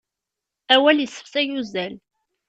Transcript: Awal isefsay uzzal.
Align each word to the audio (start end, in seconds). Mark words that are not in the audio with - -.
Awal 0.73 0.97
isefsay 1.05 1.49
uzzal. 1.61 1.93